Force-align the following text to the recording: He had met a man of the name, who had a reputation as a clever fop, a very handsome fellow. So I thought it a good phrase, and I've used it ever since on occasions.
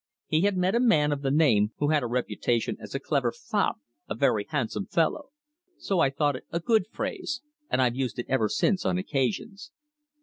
He 0.25 0.41
had 0.41 0.57
met 0.57 0.73
a 0.73 0.79
man 0.79 1.11
of 1.11 1.21
the 1.21 1.29
name, 1.29 1.73
who 1.77 1.89
had 1.89 2.01
a 2.01 2.07
reputation 2.07 2.75
as 2.81 2.95
a 2.95 2.99
clever 2.99 3.31
fop, 3.31 3.75
a 4.09 4.15
very 4.15 4.47
handsome 4.49 4.87
fellow. 4.87 5.29
So 5.77 5.99
I 5.99 6.09
thought 6.09 6.35
it 6.35 6.47
a 6.49 6.59
good 6.59 6.87
phrase, 6.87 7.43
and 7.69 7.79
I've 7.83 7.95
used 7.95 8.17
it 8.17 8.25
ever 8.27 8.49
since 8.49 8.83
on 8.83 8.97
occasions. 8.97 9.71